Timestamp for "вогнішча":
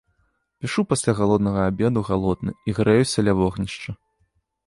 3.43-3.91